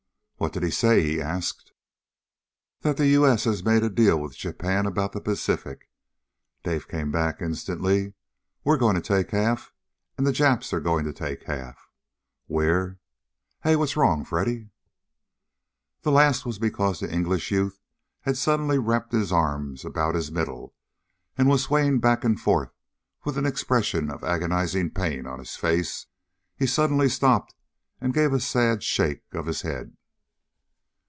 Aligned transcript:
"What 0.43 0.53
did 0.53 0.63
he 0.63 0.71
say?" 0.71 1.03
he 1.03 1.21
asked. 1.21 1.71
"That 2.81 2.97
the 2.97 3.05
U.S. 3.09 3.43
has 3.43 3.63
made 3.63 3.83
a 3.83 3.91
deal 3.91 4.19
with 4.19 4.35
Japan 4.35 4.87
about 4.87 5.11
the 5.13 5.21
Pacific!" 5.21 5.87
Dave 6.63 6.87
came 6.87 7.11
back 7.11 7.43
instantly. 7.43 8.15
"We're 8.63 8.77
going 8.79 8.95
to 8.95 9.01
take 9.01 9.29
half, 9.29 9.71
and 10.17 10.25
the 10.25 10.31
Japs 10.31 10.73
are 10.73 10.79
going 10.79 11.05
to 11.05 11.13
take 11.13 11.43
half. 11.43 11.77
We're 12.47 12.97
Hey! 13.63 13.75
What's 13.75 13.95
wrong, 13.95 14.25
Freddy?" 14.25 14.71
The 16.01 16.11
last 16.11 16.43
was 16.43 16.57
because 16.57 16.99
the 17.01 17.13
English 17.13 17.51
youth 17.51 17.79
had 18.21 18.35
suddenly 18.35 18.79
wrapped 18.79 19.11
his 19.13 19.31
arms 19.31 19.85
about 19.85 20.15
his 20.15 20.31
middle, 20.31 20.73
and 21.37 21.47
was 21.49 21.61
swaying 21.61 21.99
back 21.99 22.23
and 22.23 22.39
forth 22.39 22.73
with 23.25 23.37
an 23.37 23.45
expression 23.45 24.09
of 24.09 24.23
agonizing 24.23 24.89
pain 24.89 25.27
on 25.27 25.37
his 25.37 25.55
face. 25.55 26.07
He 26.55 26.65
suddenly 26.65 27.09
stopped 27.09 27.53
and 28.01 28.11
gave 28.11 28.33
a 28.33 28.39
sad 28.39 28.81
shake 28.81 29.35
of 29.35 29.45
his 29.45 29.61
head. 29.61 29.95